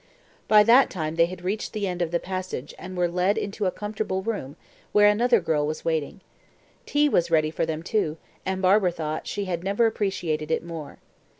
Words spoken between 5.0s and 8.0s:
another girl was waiting. Tea was ready for them